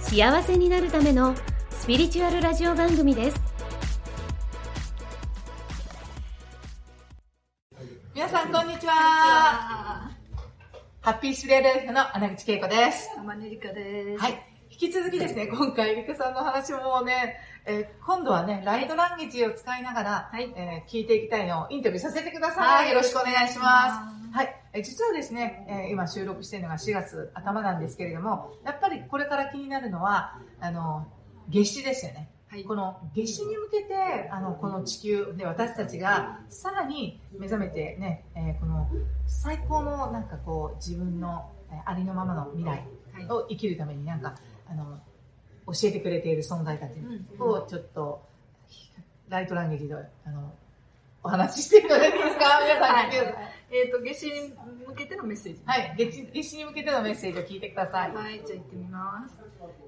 [0.00, 1.34] 幸せになるための
[1.70, 3.40] スピリチュアルラジオ番組です。
[8.14, 10.10] 皆さんこんにちは。
[11.00, 13.08] ハッピースピレライフの穴口恵子です。
[13.24, 14.22] マネリカです。
[14.22, 14.46] はい。
[14.70, 17.36] 引き続きですね今回リカさんの話もね、
[17.66, 20.52] えー今度はねライトランゲージを使いながら、はい。
[20.56, 22.88] えー聞いていきたいのをインタビューさせてください、はい。
[22.90, 24.20] よろしくお願いします。
[24.32, 24.36] す。
[24.36, 31.06] はい、えー実はですね、えー今収録しているのが4月頭なんですけれどもやっぱりこれから気になるのはあの
[31.48, 32.28] 夏至ですよね。
[32.48, 32.64] はい。
[32.64, 38.88] この夏至に向けてあのこの地球で私たちがさらに目覚めてね、えーこの
[39.26, 43.26] 最高のなんかこう自分のえーありのままの未来はい。
[43.28, 44.34] を生きるためになんか
[44.70, 44.98] あの
[45.66, 47.42] 教えてくれている存在たちうん。
[47.42, 48.22] をちょっと
[49.28, 50.52] ライトランゲージであの
[51.22, 53.10] お話ししていただいていいですか皆さんはい
[53.72, 54.52] えっ、と、夏至に
[54.86, 55.60] 向けてのメッセージ。
[55.64, 58.12] はい、夏至夏至に向けてのメッセージを聞いてください。
[58.12, 59.36] はい、じゃあ行ってみます。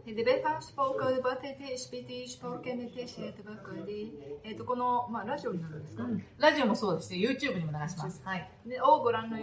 [0.05, 4.13] De vez en poco de batete spitish porque ne te siete bakari。
[4.45, 6.05] えっと、この、まあ、ラジオになるんですか、
[6.39, 8.21] ラジオもそうですね、YouTube にも流します。
[8.25, 8.49] はい。
[8.67, 9.37] でをご覧の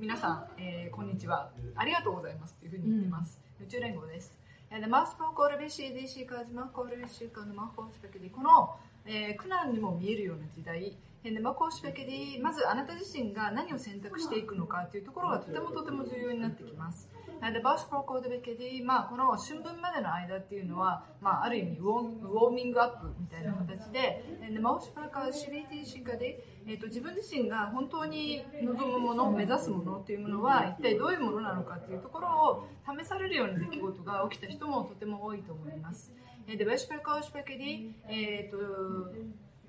[0.00, 1.50] 皆さん、えーこんにちは。
[1.76, 3.38] ありがとうございますというふうに言ってます。
[3.62, 4.36] 宇宙連合です。
[4.70, 8.74] えーでマスポコルベシーディシーカズマコルベシーカのマコスペケディこの、
[9.06, 10.94] えー苦難にも見えるような時代、えー
[11.32, 17.08] でマコスペケディまずあなた自身が何を選択していくのかというところがとてもとても重要になってきます。
[17.40, 32.68] でバスポコルベケディまあこの春分までの間っていうのは、まあある意味ウォーウォーミングアップみたいな形で、でマウスプラカシビティシカでえー、と自分自身が本当に望むもの目指すものというものは一体どういうものなのかというところを
[32.98, 36.12] 試されるような出来事が起きた人もとても多いと思います。
[36.46, 38.58] えーでベシペルカウシペケディ、えー、と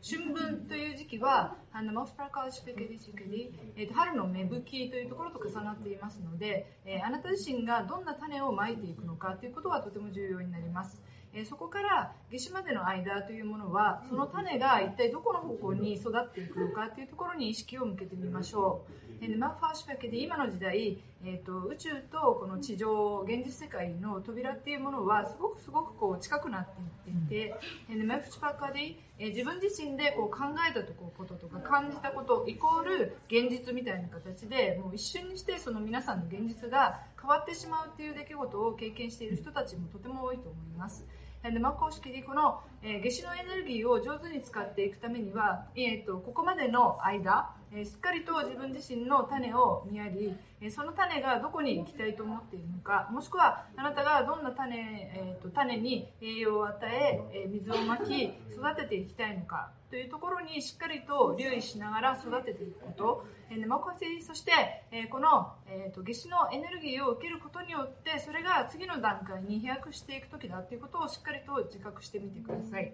[0.07, 11.01] 春分という時期はあのマウスプラカーシペケディシケディ、えー、と春の芽吹きというところと重なっていますので、えーあなた自身がどんな種をまいていくのかということはとても重要になります。
[11.35, 18.91] えーそこから夏至までの間というものはその種が一体どこの方向に育っていくのかというところに意識を向けてみましょう。
[19.21, 27.55] えーでマッファーシュペケで今の時代、えー、と宇宙とこの地上現実世界の扉っていうものはすごくすごくこう近くなっていっていて、
[27.89, 41.05] えーでマッフシュパカで、えー自分自身でこう考えたとこととか感じたことイコール現実みたいな形でもう一瞬にしてその皆さんの現実が変わってしまうっていう出来事を経験している人たちもとても多いと思います。
[41.51, 63.25] でマ公式でこの、えー夏至のエネルギーを上手に使っていくためには、えー、とここまでの間、えーしっかりと自分自身の種を見やり、えーその種がどこに行きたいと思っているのかもしくはあなたがどんな種,、えー、と種に栄養を与ええー水をまき育てていきたいのかというところにしっかりと留意しながら育てていくこと、
[63.59, 64.51] でマコシそして、
[64.91, 72.93] えこの、えー、と夏至のエネルギーを受けることによってそれが次の段階に飛躍していく時だということをしっかりと自覚してみてください。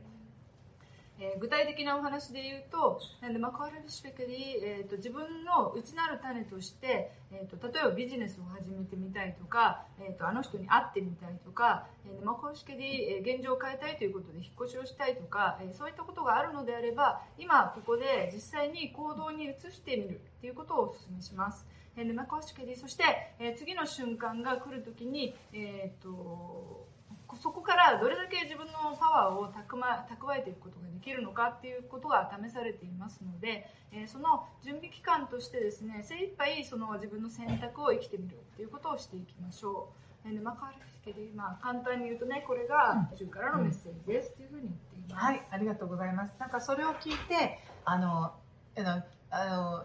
[1.22, 21.68] え具体的なお話で言うと、なんでまあ、カールリシペクリ、えー、と自分の内なる種として、えー、と例えばビジネスを始めてみたいとか、えー、とあの人に会ってみたいとか、えーまあ、公式で、えー現状を変えたいということで引っ越しをしたいとか、えそういったことがあるのであれば今ここで実際に行動に移してみるということをお勧めします。
[21.96, 23.04] えーでまあ公式でそして、
[23.40, 26.88] え次の瞬間が来るときに、えー、と
[27.36, 39.90] そこからどれだけ自分のパワーを蓄,、ま、蓄えていくことができるのかっていうことが試されていますので、えーその準備期間としてですね精一杯その自分の選択を生きてみるということをしていきましょ
[40.24, 40.28] う。
[40.28, 45.26] えーでまあ、変わるけどまあ、簡単に言うとねこれが宇宙からのメッセージですというふうに言っています。
[45.26, 46.34] はい、ありがとうございます。
[46.40, 48.32] なんかそれを聞いて、あの、
[48.78, 49.84] あの、あの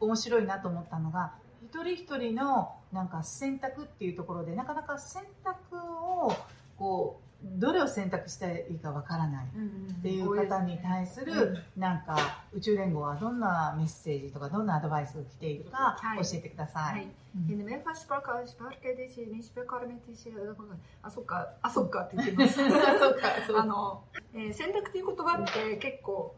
[0.00, 1.32] 面白いなと思ったのが、
[1.62, 6.32] 一人一人のなんか選択っていうところで、なかなか選択を、
[6.78, 9.46] こう、どれを選択したらいいかわからない。
[9.46, 16.80] っていう方に対する、なんか宇宙連合はどんなメッセージとかどんなアドバイスが来ているかはい教えてくださ。
[16.80, 17.04] はいい。
[17.04, 20.32] うんでね、ファッシュパーカー、シパーケディシ、ニシペカルメティシ、
[21.02, 22.54] あ、そっか、あ、そっかって言ってます。
[22.58, 22.68] そう
[23.14, 24.02] かあの、
[24.34, 26.34] えー選択という言葉って結構、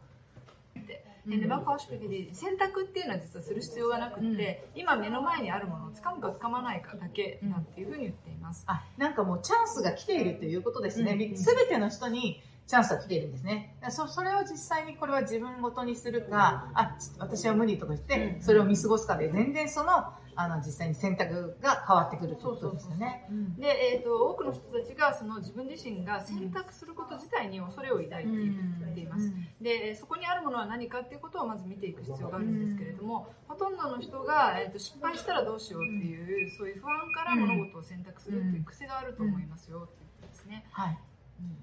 [1.27, 8.63] ででマッカーシュペで選択っていうのは実はする必要がなくて、今目の前にあるものを掴むか掴まないかだけなんていうふうに言っています。
[8.67, 11.13] あ、なんかもうチャンスが来ているということですね。
[11.13, 13.75] うんすべての人にチャンスが来ているんですね。
[13.89, 23.27] そそれを実際にこれは自分ごとにするか、あ、ち私は無理とか言って、うんそれを見過ごすかで、全然その、あの、実際に選択が変わってくるということですよね。
[23.29, 29.31] うんで、えー、と多くの人たちがその自分自身が選択すること自体に恐れを抱いていると言っています。
[29.61, 40.65] でそこにあるものは何かっていうことをまず見ていく必要があるんですけれども、ほとんどの人が、えー、と失敗したらどうしようっていう、そういう不安から物事を選択するっていう癖があると思いますよって言ってますね。
[40.71, 40.97] はい。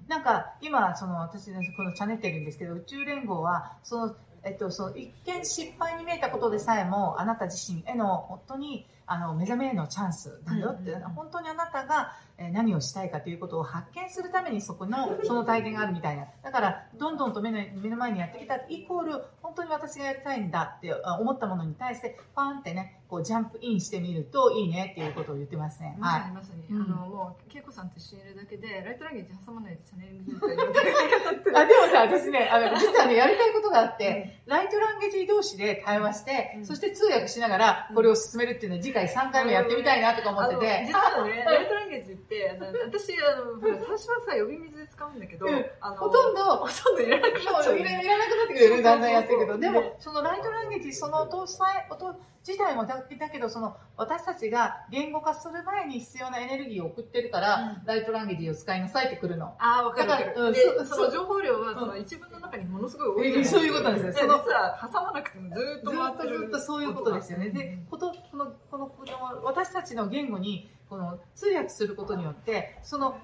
[0.07, 11.09] なんか今その私ねこのチャンネルてるんですけど宇宙連合はそのえっとその一見失敗に見えたことでさえもあなた自身への本当にあの目覚めへのチャンスだよって、うんうんうん。
[11.11, 16.25] 本当にあなたがえー何をしたいかということを発見するためにそこのその体験があるみたいな。
[16.43, 25.97] だからどんどんと目の目の前にやってきたイコール本当に私がやりたいんだってあ思ったものに対してパーンってねこうジャンプインしてみるといいねっていうことを言ってますね。
[25.97, 26.83] まさまさに、うん。
[26.83, 36.65] あのもう恵子さんと一緒にいるだけでライトランゲージ挟まないでチャンネルみたいなやり方ってあでもさ、私ね、あの、実はね、やりたいことがあって、ライトランゲージ同士で対話して、うん。
[36.65, 45.65] そして通訳しながら、これを進めるっていうのを次回3回目やってみたいなとか思ってて、実はね、 ライトランゲージって、あの私あの、最初はさ、呼び水で使うんだけど、うん。
[45.81, 52.15] あのほとんど、ほとんどいらなくなっちいらいらなくなってくるだんだんやってるけど、でも、そのライトランゲージ、その音さえ、音
[52.47, 59.55] 自体もだだけど、その、私たちが言語化する前に必要なエネルギーを送ってるから、うんライトランゲージを使いなさいってくるの。
[59.57, 60.59] ああ、わかるわかだからうんる。
[60.79, 66.39] でその情報量は、その一文の中にものすごい多いじゃないそういうことなんですよでその実は挟まなくてもずっとずっと回ってる。
[66.39, 67.49] ずっとそういうことですよね。
[67.49, 73.17] で、ことこのこのこの私たちの言語にこの通訳することによって、その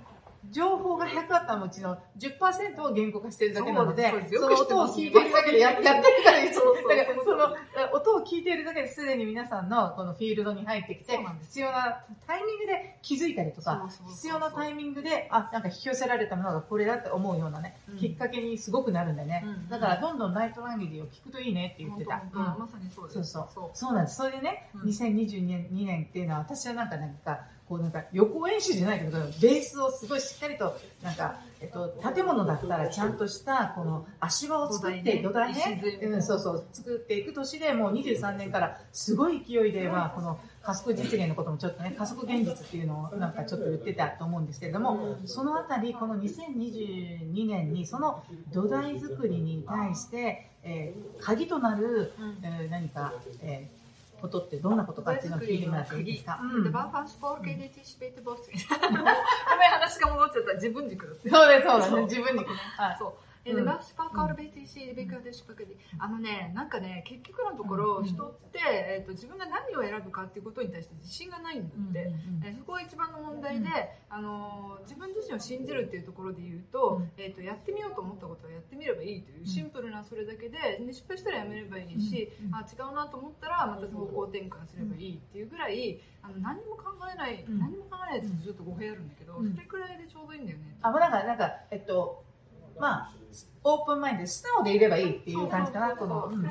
[0.52, 6.98] 情報が100あったうちの10%を言語化してるだけなのでその音を聞いてるだけでややってるからいいそうそう。
[6.98, 7.56] だからその
[7.94, 17.98] 音を聞いているだけですでに皆さんのこのフィールドに入ってきて必要なタイミングで気づいたりとか必要なタイミングであなんか引き寄せられたものがこれだって思うようなね、うん。
[17.98, 23.32] きっかけにすごくなるんでね、うんだからどんどんライトランゲージを聞くといいねって言ってた、まさにそうです。
[23.32, 23.48] そう。
[23.54, 23.70] そう。
[23.74, 24.18] そうなんです。
[24.18, 24.82] それでね、うん。
[24.90, 48.24] 2022年2年っていうのは、私はなんか、なんか、こうなんか予行演習じゃないけど、ベースをすごいしっかりと、なんか、えっと、建物だったらちゃんとした、この足場を作って、土土台台ね、うん、そうそう、作っていく年で、もう23年から、すごい勢いで、まあ、この加速実現のこともちょっとね、加速現実っていうのをなんかちょっと言ってたと思うんですけれども、そのあたり、この2022年に、その
[48.54, 52.38] 土台作りに対して、えー鍵となる、うん。
[52.44, 53.85] えー何か、えー
[54.22, 58.50] ことってどんなことかっていうのを聞いてもらっていいですか、うん、でバーファースポール系でティッシュペイトボス。
[58.50, 59.06] ごめん、
[59.70, 60.54] 話が戻っちゃった。
[60.56, 61.20] 自分軸。
[61.30, 61.90] そうです、そうです。
[61.90, 62.46] そう自分に。
[62.78, 62.96] はい。
[62.98, 63.14] そう。
[63.54, 72.12] でバースパーカールベティシーベカデシュパケディあのねなんかね結局のところうん人って、えー、と自分が何を選ぶかっていうことに対して自信がないんだって、
[72.44, 73.70] えーそこが一番の問題で、う
[74.14, 77.12] んあのー自分自身を信じるっていうところで言うと,、うん。
[77.18, 87.60] えー、とやってみようと思ったことはやってみればいいというシンプルなそれだけでで失敗したらやめればいいし、あ違うなと思ったらまた方向転換すればいいっていうぐらいあの何も考えない、うん。
[87.60, 89.52] 何も考えないやつってちょっと語弊あるんだけど、うん。
[89.52, 90.78] それくらいでちょうどいいんだよね。
[90.82, 92.25] あ、もうなんか、なんか、えっと、
[92.80, 93.14] まあ、
[93.64, 96.26] オープンマインドで素直でいればいいっていう感じかな、この。
[96.28, 96.42] う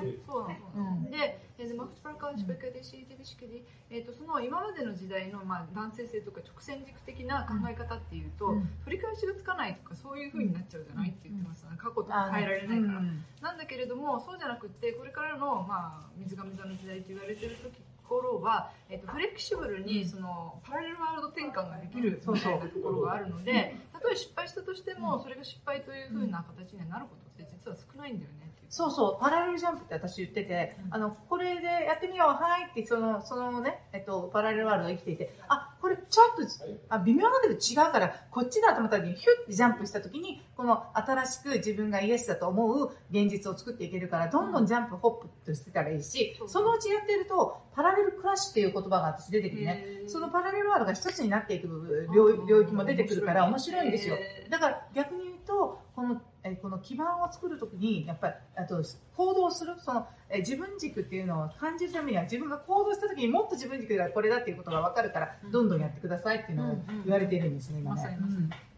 [1.10, 8.68] で、えーでマフチパラカーシュペケでシーテビシケで、えー、とその今までの時代の、まあ、男性性とか直線軸的な考え方っていうと、うん。
[8.84, 17.78] 取り返しがつかないとかそういう風になっちゃうじゃないって言ってます、過去とあか変えられないから、うんなんだけれどもそうじゃなくってこれからの、まあ、水上座の時代と言われてる時
[18.08, 28.44] 頃は、えっとフレキシブルにそのパラレルワールド転換ができるうんみたいなところがあるので、たとえ失敗したとしてもそれが失敗という風な形になることって実は少ないんだよね
[28.74, 36.42] そうそう、パラレルジャンプって私言ってて、あの、これでやってみよう、はいって、その、そのね、えっと、パラレルワールドが生きていて、あ、これちょっと、
[36.88, 50.04] あ、微妙だけど違うから、こっちだと思った時に、ヒュッてジャンプした時に、この新しく自分がイエスだと思う現実を作っていけるから、どんどんジャンプ、ホップとしてたらいいしそのうちやってると、パラレルクラッシュっていう言葉が私出てくるね。
[50.06, 54.16] そのパラレルワールドが一つになっていく領領域も出てくるから面白いんですよ。
[54.48, 58.82] だから逆に言うと、この、えーこの基盤を作るときに、やっぱり、あと、
[59.16, 65.50] 行動する、その、えー自分軸っていうのを感じるためには、自分が行動したときにもっと自分軸がこれだっていうことが分かるから、うん。
[65.50, 67.96] どんどんやってくださいっていうのを言われているんですね、今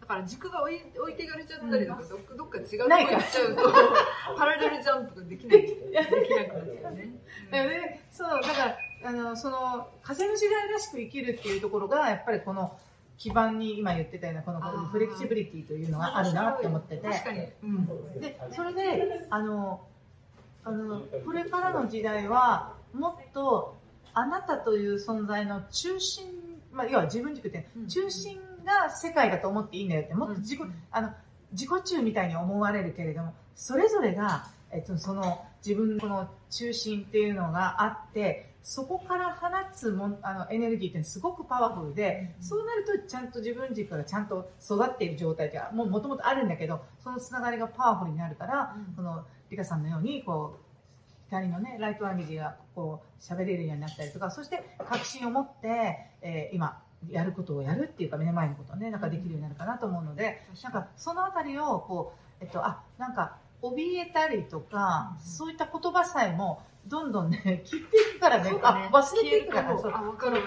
[0.07, 3.73] だから軸が置い置いていかれちゃったりとか、どっかどっか違うとこ行っちゃうと
[4.39, 5.63] パラレルジャンプができない。
[5.63, 7.13] できなくなっちゃうね。
[7.51, 12.79] でそう、だから、あの、その、風の時代らしく生きるっていうところが、やっぱりこの、
[13.19, 17.09] 基盤に今言ってたような、このフレキシビリティというのがあるなって思ってて。
[17.09, 17.49] 確かに。
[17.63, 19.81] うん、でそれであの
[20.65, 23.77] あのこれからの時代はもっと
[24.15, 26.27] あなたという存在の中心、
[26.73, 31.11] まあ、要は自分軸ってうん中心が世界だと思っていいんだよってもっと自己,、うんあの
[31.53, 55.69] 自己中みたいに思われるけれどもそれぞれが、えっと、その自分のの中心っていうのがあってそこから放つもんあのエネルギーってすごくパワフルで、うんそうなるとちゃんと自分軸がちゃんと育っている状態がもうもともとあるんだけどそのつながりがパワフルになるから、このリカさんのようにこう光のねライトランゲージがこう喋れるようになったりとかそして確信を持って、
[56.21, 65.25] えー今やることをやるっていうか目の前のことをねなんかできるようになるかなと思うので、なんかそのあたりをこう、えっと、あなんか怯えたりとか、うん。
[65.25, 68.51] そういった言葉さえもどんどんね 切っていくからね。
[68.51, 68.59] ね。
[68.63, 69.93] あ忘れていくからそう。
[69.93, 70.39] 過去に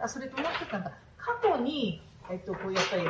[0.00, 3.04] あそれともう一つなんか過去に、えっと、こうやっぱり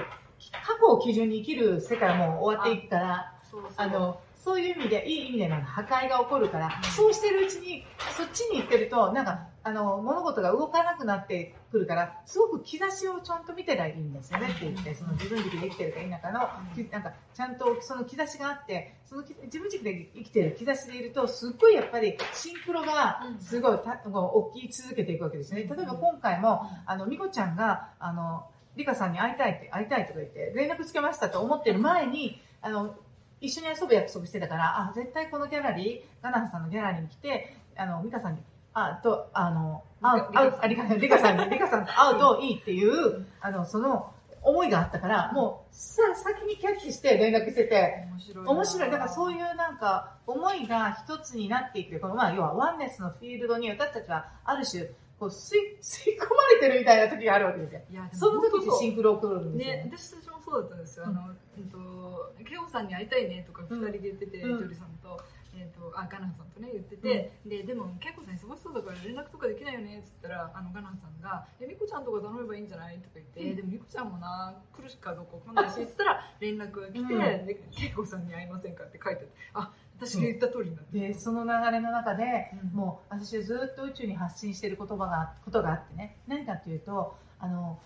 [0.65, 3.33] 過去を基準に生きる世界はもう終わっていくから
[3.77, 6.91] あのそういう意味でいい意味でなんか破壊が起こるから、うん。
[6.91, 7.85] そうしてるうちに
[8.17, 16.91] そっちに行ってるとなんかあの物事が動かなくなってくるからすごく兆しをちゃんと見てりゃいいんですよねって言ってその自分軸で生きてるか否かの、うん。
[16.91, 25.63] なんかちゃんとその兆しがあってそのき自分軸で生きてる兆しでいるとすっごいやっぱりシンクロがすごいたこう起き続けていくわけですね。
[25.63, 28.47] 例えば今回もあの、みこちゃんが、あの、
[28.77, 32.97] リカさんに会いたいって、会いたいとか言って、連絡つけましたと思ってる前に、あの、
[33.41, 38.41] 一緒に遊ぶ約束してたから、あ、絶対このギャラリー、ガナハさんのギャラリーに来て、あの、ミカさんに、
[38.75, 48.91] あ、と、あの、会う、リカ会う、あ、リカリカさんに、リカさんと会うといいっていう、あの、その、思いがあったから、もう、さ、先にキャッチして連絡してて、面白い面白い。
[48.91, 52.01] だからそういうなんか思いが一つになっていく。
[52.01, 54.85] このまあ要はワンネスのフィールドに私たちはある種
[55.19, 57.81] こう吸い 吸い込まれてるみたいな時があるわけですよ。
[57.91, 59.91] いやその時本当そうにシンクロ起こるんですよね、ね。
[59.97, 61.07] 私たちもそうだったんですよ。
[61.07, 65.21] あの、うんと、ケオさんに会いたいねとか、二人で言ってて、うんジョリさんと、
[65.59, 72.97] えっ、と、あ、ガナンさんとね、言ってて、で、でも、ケイコさん忙しそうだから連絡とかできないよね、っつったら、あの、ガナンさんが、え、ミコちゃんとか頼めばいいんじゃない？
[72.99, 77.47] とか言って、うんえでもミコちゃんもな、来るかどうかわかんないし、つったら、連絡が来て、うん。
[77.47, 82.79] で、ケイコさんに会いませんかって書いてあっ私が言った通りになってで、その流れの中で、うん。
[82.79, 87.79] もう私はずっと宇宙に発信している言葉が、ことがあってね、何かというと、あの、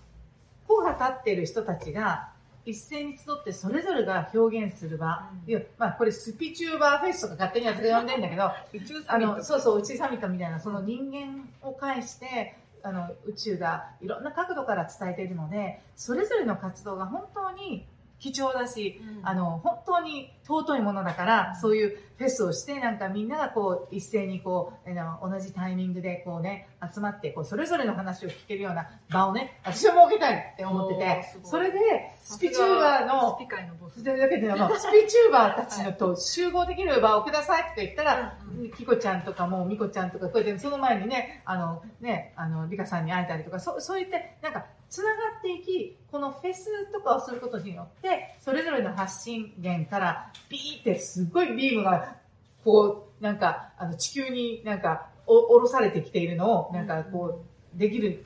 [0.69, 2.32] 帆が立っている人たちが、
[2.65, 5.51] 一斉に集ってそれぞれが表現する場、うん。
[5.51, 17.87] いやまあこれスピチューバーフェスとか勝手に私が呼んでんだけど、宇宙あのそうそう宇宙サミットみたいなその人間を介してあの宇宙がいろんな角度から伝えているのでそれぞれの活動が本当に
[18.19, 19.29] 貴重だし、うん。
[19.29, 31.79] あの本当に尊いものだから、そういうフェスをしてなんかみんながこう一斉にこう同じタイミングでこうね集まってこうそれぞれの話を聞けるような場をね私は設けたいって思っててそれで
[32.23, 33.95] スピチューバーのスピ界のボス。
[33.95, 52.17] スピチューバーたちのと 集合できる場をくださいって言ったら、うんキコちゃんとかも、ミコちゃんとか、こうやって、その前にね、あの、ね、あの、リカさんに会えたりとか、そう、そういって、なんか、つながっていき、このフェスとかをすることによって、それぞれの発信源から、ビーってすっごいビームが、
[52.65, 57.43] こう、なんか、あの、地球になんか、お、下ろされてきているのを、なんか、こ
[57.75, 58.25] う、できる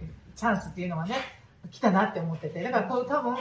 [0.00, 1.16] えチャンスっていうのがね、
[1.70, 3.36] 来たなって思ってて、だからこう多分、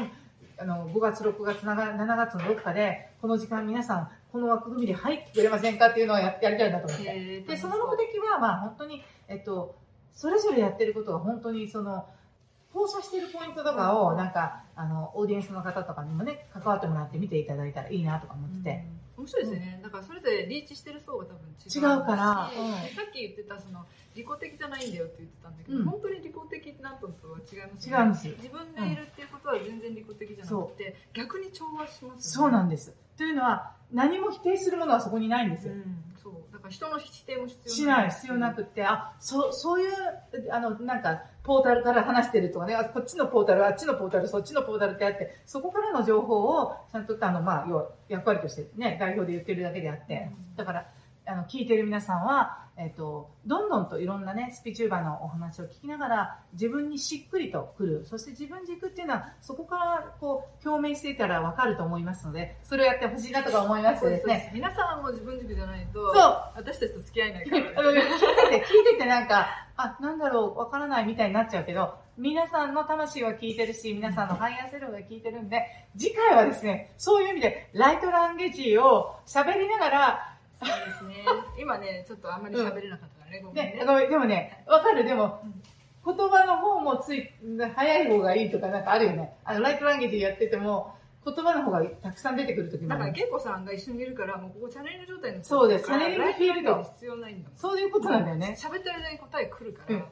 [0.58, 7.42] あの、5月、6月、7 7月のどっかで、この時間皆さん、この枠組みで入ってくれませんかっていうのをややりたいなと思って。
[7.42, 9.76] で、その目的は、まあ本当に、えっと、
[10.14, 12.06] それぞれやってることが本当にその、
[12.76, 18.84] 放送しているポイントとかを、なんか、あの、オーディエンスの方とかにもね、関わってもらって見ていただいたらいいなとか思ってて。
[19.18, 19.24] うん。
[19.24, 21.80] 面白いですよね、だからそれぞれリーチしてる層が多分違うし。
[21.80, 22.52] 違うから。
[22.52, 22.84] うん。
[22.84, 25.86] でさっき言ってたその利己的じゃないんだよって言ってたんだけど、うん。
[25.86, 28.34] 本当に利己的なのとは違います違うんですよ。
[28.44, 32.94] 自分でいるっていうことは全然利己的じゃなくて、逆に調和しますそうなんでです。
[33.16, 35.76] というのは、何も否定するものはそこにないんですよ。
[36.26, 36.54] うん、そう。
[36.54, 39.94] だから人の否定も必要しない必要なくって、あ、そう、そういう、
[40.52, 50.56] あの、なんか、ポータルから話してるとかね、あこっちのポータル、あっちのポータル、そっちのポータルってあって、そこからの情報を、ちゃんと、あの、まあ、要は、役割としてね、代表で言ってるだけであって、うん。
[50.56, 50.88] だから、
[51.28, 58.06] あの、聞いてる皆さんは、えっ、と、どんどんといろんなね、スピチューバーのお話を聞きながら、自分にしっくりとくる。
[58.06, 64.52] そして自分軸っていうのは、そこから、こう、共鳴していたらわかると思いますので、それをやってほしいなとか思いましてですね。
[64.54, 75.66] 皆さんも自分軸じゃないとそう私たちと付き合えないあからの 聞いてて、聞いててなんか、あ、なんだろう、わからないみたいになっちゃうけど、皆さんの魂は聞いてるし、皆さんのハイヤーセルフが聞いてるんで、
[75.98, 81.26] 次回はですね、そういう意味で、ライトランゲージを喋りながら、そうですね
[81.60, 85.42] 今ねちょっとあんまり喋れなかったからね、ごめんね、ねごめんでもね、わかる、でも
[86.06, 87.30] うん、言葉の方もつい、
[87.76, 89.36] 早い方がいいとかなんかあるよね。
[89.44, 90.96] あの、ライトランゲージやってても、
[91.26, 93.20] 言葉の方がたくさん出てくる時もだから、ある。
[93.20, 97.58] 恵子さんが一緒にいるから、もうここチャネリング状態になっちゃそうですチャネリングフィールド必要ないんだもん。
[97.58, 98.56] そういうことなんだよね。
[98.60, 99.96] 喋ってる間に答え来るから。
[99.96, 100.06] うん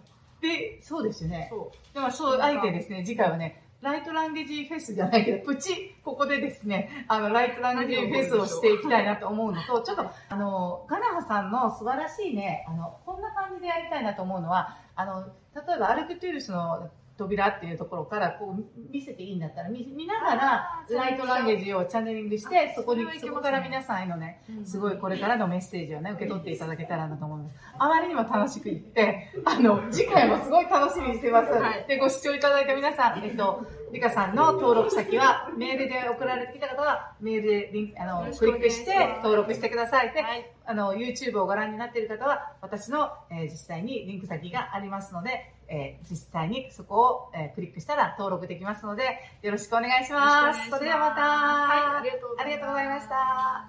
[0.43, 1.47] で、そうですよね。
[1.49, 1.93] そう。
[1.93, 24.65] でもそう、あえてですね、次回はね、ライトランゲージフェスじゃないけど、プチ、ここでですね、あの、ライトランゲージフェスをしていきたいなと思うのと、ちょっと、あの、ガナハさんの素晴らしいね、あの、こんな感じでやりたいなと思うのは、あの、例えばアルクトゥールスの扉っていうところからこう見せていいんだったら見見ながらライトランゲージをチャネリングしてあそこにそこから皆さんへのねうん。
[24.65, 27.55] すごいこれからのメッセージをね受け取っていただけたらなと思います。
[27.77, 31.85] あまりにも楽しくいってあの次回もすごい楽しみにしてます、はい。
[31.87, 40.11] でご視聴いただいた皆さんえっとリカさんの登録先はメールで送られてきた方はメールでリンクあよのクリックして登録してください。
[40.13, 40.49] で、はい。
[40.65, 50.69] あの YouTube をご覧になっている方は私の、えー実際にリンク先がありますので、えー実際にそこを、えークリックしたら登録できますのでよろしくお願いします。
[50.69, 52.47] それではまた、はい、ありがとうございます。
[52.47, 53.67] ありがとうございました。